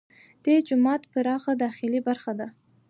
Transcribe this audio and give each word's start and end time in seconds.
دې 0.43 0.55
جومات 0.67 1.01
پراخه 1.11 1.53
داخلي 1.63 1.99
برخه 2.07 2.31
ده. 2.39 2.47